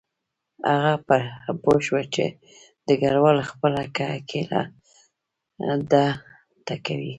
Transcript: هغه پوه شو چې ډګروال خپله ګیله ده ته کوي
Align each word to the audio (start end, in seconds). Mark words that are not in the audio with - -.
هغه 0.73 0.93
پوه 1.63 1.77
شو 1.85 1.97
چې 2.13 2.25
ډګروال 2.85 3.37
خپله 3.49 3.81
ګیله 4.29 4.61
ده 5.91 6.05
ته 6.65 6.75
کوي 6.85 7.09